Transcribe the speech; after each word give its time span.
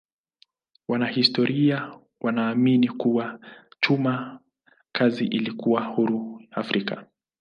Wanahistoria 0.87 1.99
wanaamini 2.21 2.87
kuwa 2.89 3.39
chuma 3.81 4.39
kazi 4.91 5.25
ilikuwa 5.25 5.83
huru 5.85 6.43
Afrika. 6.51 7.05